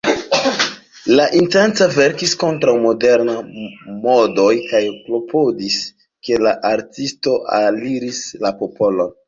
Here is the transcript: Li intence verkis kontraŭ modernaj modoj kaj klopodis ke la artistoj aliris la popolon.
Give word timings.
Li 1.17 1.25
intence 1.39 1.87
verkis 1.97 2.33
kontraŭ 2.45 2.73
modernaj 2.87 3.37
modoj 4.07 4.49
kaj 4.73 4.83
klopodis 4.97 5.79
ke 6.29 6.43
la 6.49 6.57
artistoj 6.73 7.39
aliris 7.63 8.27
la 8.47 8.57
popolon. 8.65 9.17